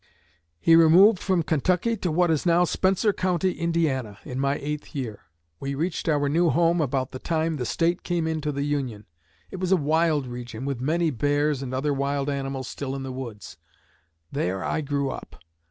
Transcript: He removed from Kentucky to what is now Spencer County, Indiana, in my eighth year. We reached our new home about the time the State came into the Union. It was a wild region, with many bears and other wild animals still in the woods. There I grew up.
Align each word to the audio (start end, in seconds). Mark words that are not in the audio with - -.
He 0.59 0.75
removed 0.75 1.19
from 1.19 1.43
Kentucky 1.43 1.95
to 1.97 2.11
what 2.11 2.31
is 2.31 2.43
now 2.43 2.63
Spencer 2.63 3.13
County, 3.13 3.51
Indiana, 3.51 4.17
in 4.25 4.39
my 4.39 4.55
eighth 4.55 4.95
year. 4.95 5.25
We 5.59 5.75
reached 5.75 6.09
our 6.09 6.27
new 6.27 6.49
home 6.49 6.81
about 6.81 7.11
the 7.11 7.19
time 7.19 7.57
the 7.57 7.67
State 7.67 8.01
came 8.01 8.25
into 8.25 8.51
the 8.51 8.63
Union. 8.63 9.05
It 9.51 9.57
was 9.59 9.71
a 9.71 9.77
wild 9.77 10.25
region, 10.25 10.65
with 10.65 10.81
many 10.81 11.11
bears 11.11 11.61
and 11.61 11.71
other 11.71 11.93
wild 11.93 12.31
animals 12.31 12.67
still 12.67 12.95
in 12.95 13.03
the 13.03 13.13
woods. 13.13 13.57
There 14.31 14.63
I 14.63 14.81
grew 14.81 15.11
up. 15.11 15.35